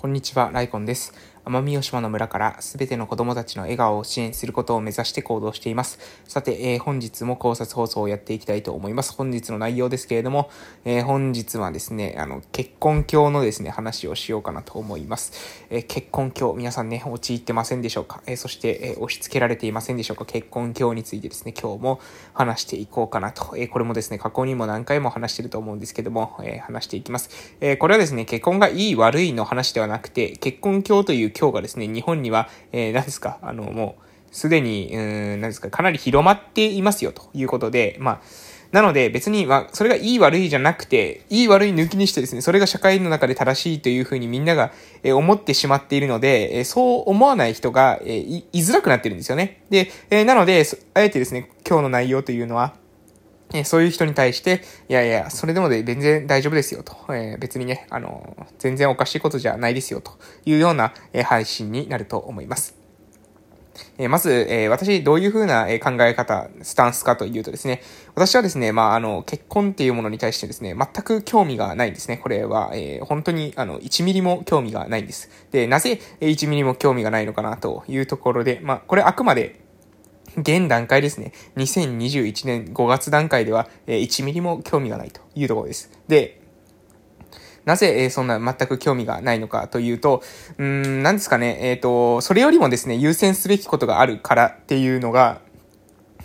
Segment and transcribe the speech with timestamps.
[0.00, 1.12] こんにちは、ライコンです。
[1.44, 5.98] 奄美大島の村からすべての子供たちの笑顔を支援することを目指して行動しています。
[6.26, 9.14] さて、えー、本日も考察放送をやっていきたいと思います。
[9.14, 10.50] 本日の内容ですけれども、
[10.84, 15.32] えー、本日はですね、あの、結婚教のですね、話をしようかなと思います。
[15.70, 20.24] えー、結婚教、皆さんね、陥ってませんでしょうか、えそして、え押し付けられていませんでしょうか？
[20.24, 22.00] 結婚教についてですね、今日も
[22.34, 23.56] 話していこうかなと。
[23.56, 27.30] えこれもですね、過去にも何回も話してると思うんですけども、え話していきます。
[27.60, 38.20] えこれはですね、結婚がいい悪いの話ではなくて、結婚教という教がですね、日本には、えー、何ですか、あの、もう、すでに、うん、何ですか、かなり広まっていますよ、ということで、まあ、
[38.72, 44.70] なので別に、まあ、それがいい悪いじゃなくて、いい悪い抜きにしてですね、それが社会の中で正しいというふうにみんなが、
[45.02, 49.62] え思ってしまっているので、えそう思わない人が、えい、いづらくなってるんですよね。
[49.70, 52.74] で、えなので、あえてですね、今日の内容というのは、
[53.52, 56.94] えそういう人に対して、いやいや、それでもで全然大丈夫ですよと。
[57.08, 60.12] えー、別にね、あの、全然おかしいことじゃないですよと
[60.44, 62.76] いうような、え配信になると思います。
[63.98, 67.82] えまず、え私、どういうふうな、え考え方、スタンスかというとですね、
[68.14, 72.18] 私はですね、まあ、あの、結婚っていうものに対してですね、全く興味がないんですね。
[72.18, 75.28] これは、えー、本当に、あの、1ミリも興味がないんです。
[75.50, 79.60] で、なぜ、1ミリも興味がないのかなというところで、まあ、これあくまで、
[80.36, 85.90] 現段階ですね、2021年5月段階では、え、1ミリも興味がないというところです。
[86.08, 86.40] で、
[87.64, 90.22] なぜ、え、そんな全く興味がないのかというと、
[90.58, 95.40] うん、なんですかね、えっ、ー、と、それよりもですね、優先すべきことがあるからっていうのが、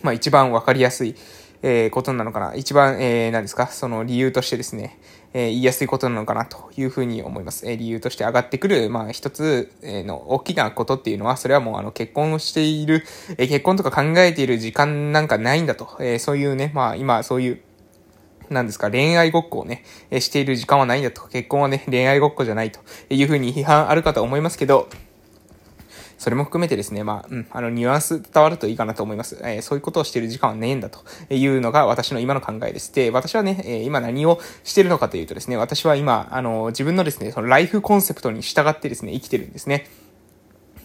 [0.02, 1.16] まあ一番わかりやすい、
[1.62, 2.56] えー、ことなのかな。
[2.56, 4.98] 一番、えー、何ですか、その理由としてですね、
[5.38, 7.70] え、言いやすいことなのかなというふうに思います。
[7.70, 13.04] え、理由として上がってくる、まあ一つ、えの大きなことっていうのは、それはもうあの結婚をしている、
[13.38, 15.90] え、結婚とか考えている時間なんかないんだと。
[16.00, 17.60] え、そういうね、まあ今そういう、
[18.50, 21.28] なんですか、恋愛ごっこをね、えしている時間はないんだと。
[21.28, 24.88] 結婚はね、恋愛ごっこじゃないというふうに批判あるかと思いますけど、
[26.18, 29.38] それも含めてですね、まあ、うん、あの、ニュアンス伝わるといいかなと思います。
[29.42, 31.00] えー、そういうことをしている時間はねえんだと
[31.34, 32.94] いうのが私の今の考えです。
[32.94, 39.88] で、私はね、えー、今何をしてるのかというとですね、私は今、あの、自分のですね、そのライフコンセプトに従ってですね、生きてるんですね。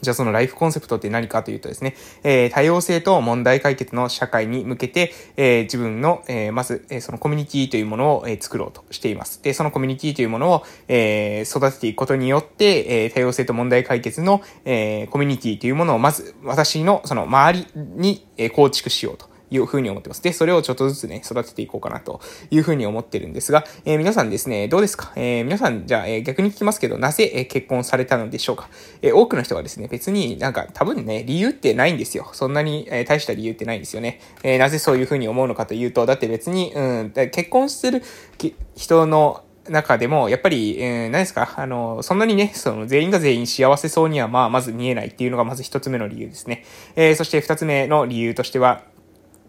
[0.00, 9.42] じゃあそのライフコンセプトって何かというとですね、えー、多様性と問題解決の社会に向けて、えー、自分の、えー、まず、え、そのコミュニティというものを、え、作ろうとしています。
[9.42, 19.29] で、そのコミュニティというものを、えー、育てていくことによって、えー、多様性と問題解決の、えー、コミュニティというものをまず私のその周りに、え、構築しようと。
[19.50, 20.22] いうふうに思ってます。
[20.22, 25.12] で、それをちょっとずつね、育てていこうかなというふうに思ってるんですが、えー、皆さんですね、どうですか？
[25.16, 28.68] えー、皆さん、じゃあ、えー、逆に聞きますけど、なぜ、え結婚されたのでしょうか？
[29.02, 32.30] え多くの人がですね、別になんか多分ね、理由ってないんですよ。
[32.32, 34.20] そんなに、え大した理由ってないんですよね。
[34.42, 38.02] えなぜそういうふうに思うのかというと、だって別に、うん、結婚してる
[38.76, 46.64] 人の中でも、やっぱり、えー、何ですか、あの、そんなにね、その、全員が全員幸せそうには、まあ、まず見えないっていうのがまず一つ目の理由ですね。
[46.96, 48.82] えー、そして二つ目の理由としては、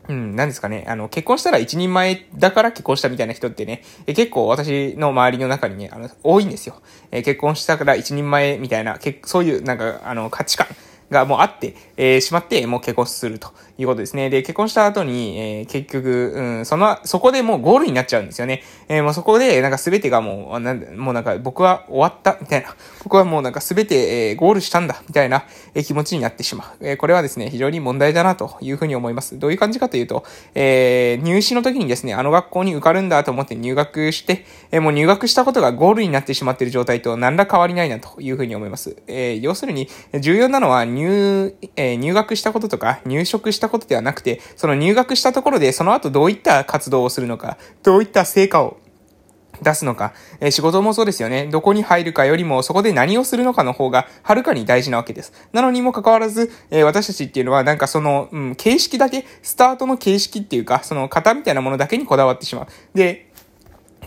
[0.08, 0.86] うん、何ですかね。
[0.88, 6.82] あの、結婚したら一人前だから結婚したみたいな人ってね、え結構私の周りの中にね、あの、多いんですよ。
[7.12, 10.68] え結婚したから一人前みたいな、けそういうなんか、あの、価値観
[11.12, 14.30] がもうあって、えー、しまって、もう結婚するということですね。
[14.30, 18.64] で、結婚した後に、えー、結局、うん、その、そこでもうゴールになっちゃうんですよね。
[18.88, 22.76] えー、もうそこで、なんか全てがもう、なんもうなんか僕は終わった、みたいな。
[23.04, 26.68] 僕はもうなんか全て、えー、ゴールしたんだ、みたいな、え、気持ちになってしまう。
[26.82, 29.40] え、これはですね、非常に問題だなというふうに思います。
[29.40, 30.24] どういう感じかというと、
[30.56, 38.98] え、入試の時にですね、あの学校に受かるんだと思って入学して、え、もう入学したことがゴールになってしまっている状態と何ら変わりないなというふうに思います。
[39.08, 48.78] え、要するに、重要なのは入、えー、入学したこととか、入職したことではなくて、その入学したところで、その後どういった活動をするのか、どういった成果を
[49.62, 51.48] 出すのか、えー、仕事もそうですよね。
[51.48, 55.34] どこに入るかよりも、そこで何をするのかの方が、はるかに大事なわけです。
[55.54, 62.68] なのにもかかわらず、えー、私たちっていうのは、なんかその、うん、形式だけ、スタートの形式っていうか、その型みたいなものだけにこだわってしまう。
[62.96, 63.32] で、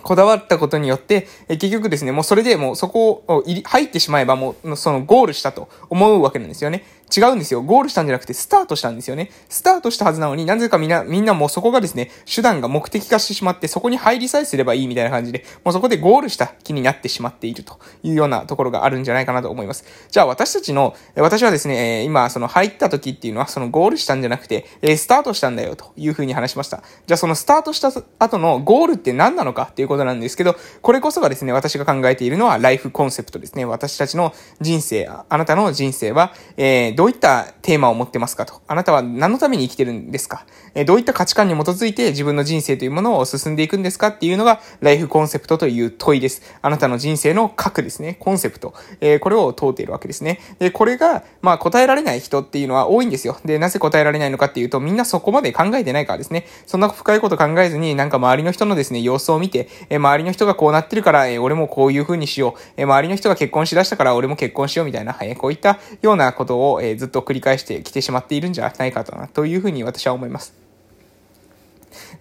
[0.05, 6.85] こだわったことによって、え結局ですね、もうそれでもうそこを入ってしまえばもうそのゴールしたと思うわけなんですよね。
[7.15, 7.63] 違うんですよ。
[7.63, 9.31] ゴールしたんじゃなくて、スタートしたんですよね。
[9.49, 19.85] スタートしたはずなのになぜかみんな、みんなもうそこがですね、手段が目的化してしまって、そこに入りさえすればいいみたいな感じで、もうそこでゴールした気になってしまっているというようなところがあるんじゃないかなと思います。
[20.11, 24.67] じゃあ私たちの、私はですね、今、その入った時っていうのは、そのゴールしたんじゃなくて、
[24.97, 26.83] スタートしたんだよというふうに話しました。
[27.07, 33.65] じゃあそのスタートした後のゴールって何なのかっていうことなんですけど、これこそがですね、私が考えているのはライフコンセプトですね。
[33.65, 38.63] 私たちの人生、あなたの人生は、えー、どういったテーマを持ってますかと。
[38.67, 40.47] あなたは何のために生きてるんですか？
[40.75, 44.09] えどういった価値観に基づいて自分の人生というものを進んでいくんですか？
[44.09, 46.43] っていうのが、ライフコンセプトという問いです。
[46.63, 48.17] あなたの人生の核ですね。
[48.19, 48.75] コンセプト。
[49.01, 50.41] えー、これを問うているわけですね。
[50.59, 53.39] で、これが、まあ、答えられない人っていうのは多いんですよ。
[53.45, 56.47] で、なぜ答えられないのかっていうと、みんなそこまで考えてないからですね。
[56.67, 62.61] そんな深いこと考えずに、なんか周りの人のですね、様子を見て、えー、周りの人がこうなってるから、えー、俺もこういう風にしよう。
[62.77, 70.55] えー、周りの人が結婚しだしたから、俺も結婚しようみたいな、はい、こういったようなことを、え、ずっと繰り返してきてしまっているんじゃないかな、というふうに私は思います。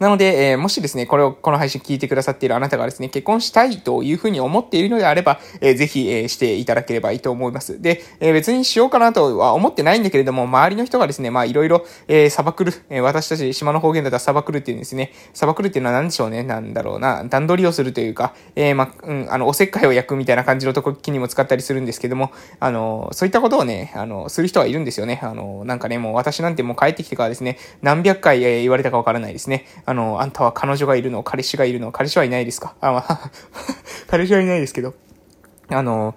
[0.03, 7.81] なので、えー、もしですね、これを、この配信聞いてくださっているあなたがですね、結婚したいというふうに思っているのであれば、えー、ぜひ、えー、していただければいいと思います。
[7.81, 25.21] で、えー、別にしようかなとは思ってないんだけれども、周りの人がですね、まあいろいろ、えー、砂漠る、えー、私たち島の方言だったら砂漠るっていうんですね、砂漠るっていうのは何でしょうね、なんだろうな、段取りをするというか、えー、まあ、うん、あの、おせっかいを焼くみたいな感じの時にも使ったりするんですけども、あの、そういったことをね、あの、する人はいるんですよね。
[25.23, 29.65] あの、なんかね、もう私なんてもう帰ってきてからですね、何百回、えー、言われたかわからないですね。
[29.93, 32.73] あの、あんたは彼女がいるの、彼氏がいるの、彼氏はいないですか？
[32.81, 33.31] あ、まあ
[34.09, 34.95] 彼氏はいないですけど。
[35.69, 36.15] あの、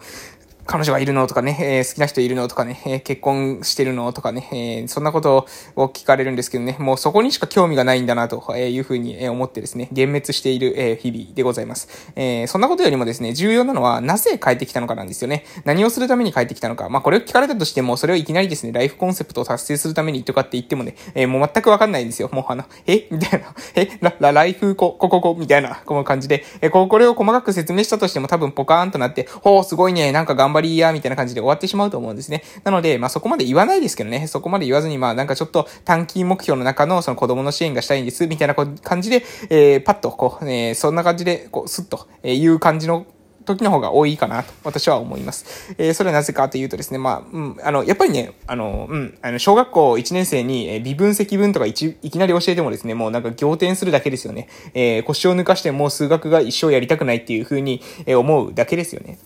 [0.67, 5.47] 彼女がいるのとかね、えー、好きな人いるのとかね、えー、結婚してるのとかね、えー、そんなこと
[5.77, 11.89] を聞かれるんですけどね、もうそこにしか興味がないんだなというふうに思ってですね、幻滅している、え日々でございます。
[12.17, 15.45] えそんなことよりもですね、重要なのは、なぜ帰ってきたのかなんですよね。
[15.65, 16.89] 何をするために帰ってきたのか。
[16.89, 22.29] まあ、これを聞かれたとしても、それをいきなりですね、ライフコンセプトを達成するためにとかって言ってもね、えもう全くわかんないんですよ。
[22.33, 23.07] もうあの、え？
[23.11, 23.89] みたいな、え？
[24.01, 32.43] ラ、ラ、ライフこ、こここ、みたいな、この感じで、えこ、これを細かく説明したとしても多分ポカーンとなって、ほう、すごいね、なんか頑張りや、みたいな感じで終わってしまうと思うんですね。
[32.64, 43.06] なので、まあそこまで言わないですけどね、そこまで言わずに、まあなんかちょっと短期目標の中のその子供の支援がしたいんです、みたいな感じで、えー、パッとこう、えー、そんな感じで、こう、スッと、えいう感じの
[43.47, 45.75] 時の方が多いかなと、私は思います。
[45.79, 54.49] えー、それはなぜかというとですね、まあ、うん、あの、やっぱりね、あの、うん、あの、小学校1年生に、えー、微分積分とかいちいきなり教えてもですね、もうなんか仰天するだけですよね。
[54.75, 59.19] えー、腰を抜かしてもう数学が一生やりたくないっていう風に、え、思うだけですよね。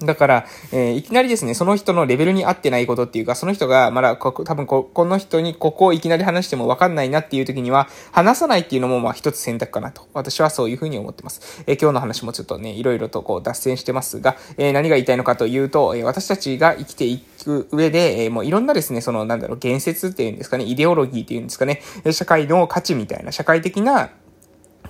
[0.00, 10.06] だから、えー、いきなりですね、その人のレベルに合ってないことっていうか、その人が、まだ、こ多分こ、この人にここをいきなり話してもわかんないなっていう時には、話さないっていうのも、まあ一つ選択かなと。
[10.12, 11.64] 私はそういうふうに思ってます。
[11.66, 24.10] えー、今日の話もちょっとね、いろいろとこう脱線してますが、えー、何が言いたいのかというと、え私たちが生きていく上で、えもういろんなですね、その、なんだろう、言説っていうんですかね、イデオロギーっていうんですかね、社会の価値みたいな、社会的な、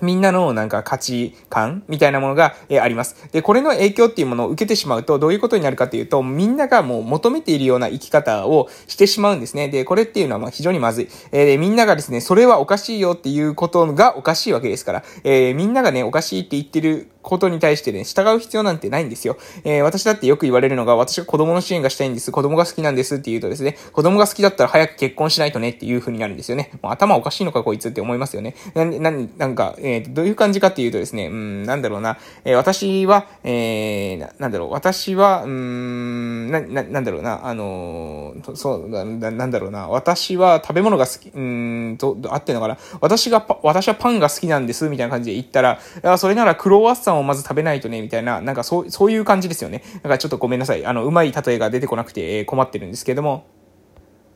[0.01, 3.29] みんなのなんか価値観みたいなものが、えあります。
[3.31, 9.69] で、これの影響っていうものを受けてしまうと、どういうことになるかっていうと、みんながもう求めているような生き方をしてしまうんですね。
[9.69, 11.09] で、これっていうのはまあ非常にまずい。
[11.31, 19.37] えー、みんながですね、それはおかしいよっていうことがおかしいわけですから、えー、みんながね、おかしいって言ってることに対してね、従う必要なんてないんですよ。
[19.65, 22.31] えー、私だってよく言われるのが、私が子供の支援がしたいんです。
[22.31, 26.71] 子供が好きなんですって言うとですね、子供が好きだったら早く結婚しないとねっていう風になるんですよね。
[26.81, 28.55] もう頭おかしいのかこいつって思いますよね。
[28.73, 42.77] な、な、なんか、ー、どういう感じかっていうとですね、うん、なんだろうな、えー、私は、えー、な、なんだろう、私は、うん、な、な、なんだろうな、あのー、そう、な、なんだろうな、私は食べ物が好き、うん、と、合ってんのかな。
[43.01, 49.83] 私が私はパンが好きなんです、みたいな感じで言ったら、あそれならクロワッサンをまず食べないとね、みたいな、なんかそう、そういう感じですよね。
[50.03, 50.85] だかちょっとごめんなさい。
[50.85, 53.45] あの、うまい例えが出てこなくて、え困ってるんですけども、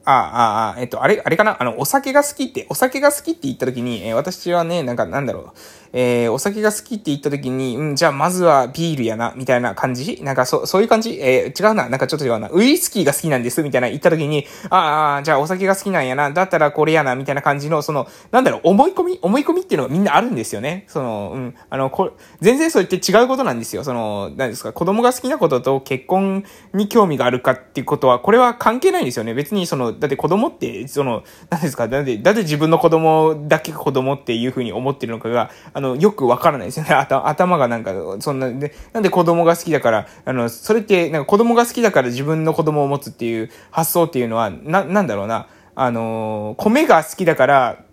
[0.03, 1.57] ああ、ああ、えっと、あれ、あれかな？
[1.59, 5.51] あの、お酒が好きって、お酒が好きって言った時に、えー、私はね、なんか、なんだろう、
[5.93, 10.19] えー、お酒が好きって言った時に、うん、じゃあまずはビールやな、みたいな感じ？
[10.23, 11.19] なんかそ、そういう感じ？
[11.21, 12.49] えー、違うな、なんかちょっと違うな。
[12.51, 19.19] ウイスキーが好きなんです、みたいな言った時に、ああ、じゃあお酒が好きなんやな、だったらこれやな、みたいな感じの、その、なんだろう、思い込み？
[19.21, 20.85] 思い込みっていうのがみんなあるんですよね。
[20.87, 23.83] その、うん、あの、こ全然そう言って違うことなんですよ。
[23.83, 26.43] その、何ですか、子供が好きなことと結婚
[26.73, 29.35] に興味があるかっていうことは、これは関係ないんですよね。
[29.35, 36.91] 別にその、だって子供って、その、何ですか、だって、だって自分の子供だけ子供っていうふうに思ってるのかが、あの、よくわからないですよね。
[36.93, 45.47] 頭がなんか、そんな、で、なんで子供が好きだから、あの、それって、なんか子供が好きだから自分の子供を持つっていう発想っていうのは、な、なんだろうな。
[45.73, 47.85] あの米が好きだから、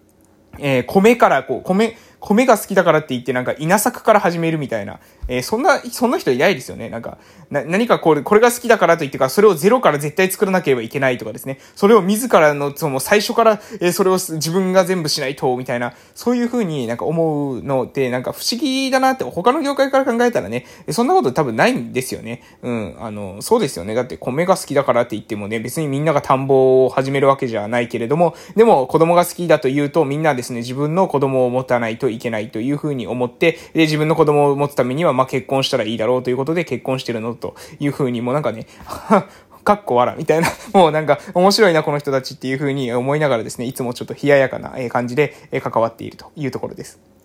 [0.58, 6.88] えー、米からこう、米、米が好きだからって言ってなんか稲作から始めるみたいな、えー、そんな、そんな人いないですよね。
[6.88, 7.18] なんか、
[7.50, 11.58] な、何かこれ、これが好きだからと言ってか、それをゼロから絶対作らなければいけないとかですね。
[11.76, 22.42] それを自らの、その最初から、えー、それを自分が全部しないと、みたいな、そういう風になんか思うのって、なんか不思議だなって、他の業界から考えたらね、そんなこと多分ないんですよね。
[22.62, 23.94] うん、あの、そうですよね。
[23.94, 38.66] だって米が好きだからって言ってもね、別にみんなが田んぼを始めるわけじゃないけれども、でも子供が好きだと言うと、みんなですね、自分の子供を持たないといけないという風に思って、で、自分の子供を持つためには、まあ、結婚したらいいだろうということで結婚してるのというふうにもなんかね、
[39.64, 47.17] かっこわら、みたいな、 もうなんか面白いな、この人たちっていうふうに思いながらですね、いつもちょっと冷ややかな感じで関わっているというところです。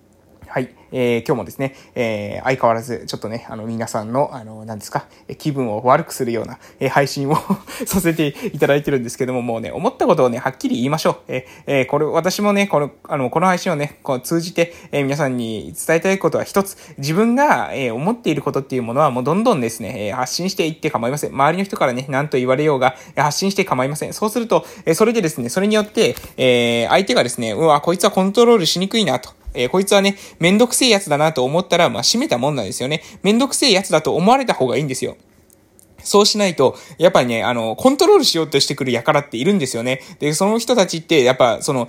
[0.54, 0.70] はい。
[0.92, 5.08] えー、今日もですね、えー、相変わらず、ちょっとね、あの、皆さんの、あの、何ですか、
[5.40, 7.36] 気分を悪くするような、えー、配信を
[7.88, 11.16] させていただいてるんですけども、もうね、思ったことをね、はっきり言いましょう。
[11.28, 21.32] えー、えー、これ、私もね、この、あの、この配信をね、こう通じて、えー、皆さんに伝えたいことは一つ、自分が、えー、思っていることっていうものは、もうどんどんですね、えー、発信していって構いません。
[21.32, 24.14] 周りの人からね、何と言われようが、発信して構いません。
[24.14, 29.32] そうすると、えー、それでですね、それによって、えー、相手がですね、うわ、こいつはコントロールしにくいなと。
[29.54, 33.02] えー、こいつはね、めんどくせえやつだなと思ったら、まあ、閉めたもんなんですよね。
[33.22, 35.18] めんどくせえやつだと思われた方がいいんですよ。
[36.04, 40.02] そうしないと、やっぱりね、あの、コントロールしようとしてくる輩っているんですよね。
[40.20, 41.88] で、その人たちって、やっぱ、その、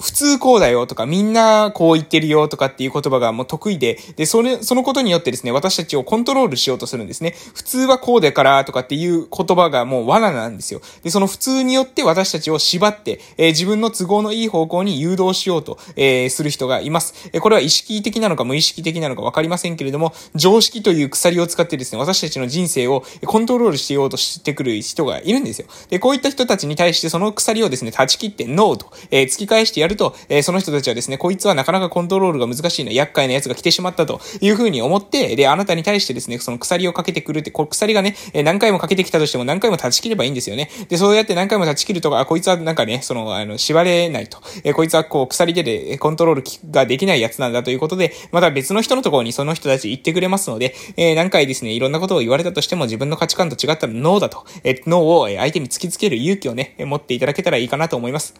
[0.00, 7.34] 普通こうだよとか、みんなこう言ってるよとかっていう言葉がもう得意で、で、それ、そのことによってですね、私たちをコントロールしようとするんですね。
[7.54, 10.80] 普通はこうだからとかっていう言葉がもう罠なんですよ。
[11.02, 17.30] で、その普通によって私たちを縛って、えー、自分の都合のいい方向に誘導しようと、えー、する人がいます。
[17.32, 25.66] えこれは意識的なのか無意識的なのかわかりませんけれども、常識という鎖を使ってですね、私たちの人生をコントロールしようとしてくる人がいるんですよ。
[25.90, 40.70] で、こういった人たちに対してその鎖をですね、断ち切ってノーと、えー、突き返してやると、えー、その人たちはですね、こいつはなかなかコントロールが難しいな、厄介なやつが来てしまったというふうに思って、で、あなたに対してですね、その鎖をかけてくるって、こ鎖がね、えー、何回もかけてきたとしても何回も断ち切ればいいんですよね。
[40.88, 44.38] で、そうやって何回も断ち切るとか、あ、こいつはなんかね、その、あの、縛れないと。
[44.64, 54.44] えー、こいつはこう、鎖ででコントロールができないやつなんだということで、また別の人のところにその人たち行ってくれますので、えー、何回ですね、いろんなことを言われたとしても自分の価値観と違ったらノーだと。
[54.64, 58.34] えー、ノ脳を相手に突きつける勇気をね、持っていただけたらいいかなと思います。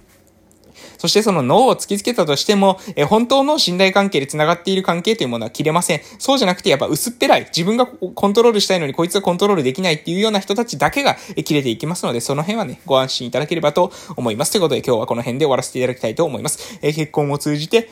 [0.97, 6.00] そしてその脳を突きつけたとしても、え本当の信頼関係で繋がっている関係というものは切れません。
[6.19, 7.45] そうじゃなくてやっぱ薄っぺらい。
[7.45, 14.52] 自分がコントロールしたいのにこいつはコントロールできないっていうような人たちだけが切れていきますので、その辺はね、ご安心いただければと思います。
[14.52, 16.78] ということで今日はこの辺で終わらせていただきたいと思います。
[16.83, 17.90] え結婚を通じて、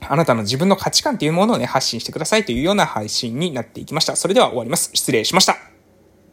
[0.00, 4.16] あなたの自分の価値観というものをね、発信してくださいというような配信になっていきました。
[4.16, 4.90] それでは終わります。
[4.94, 5.71] 失礼しました。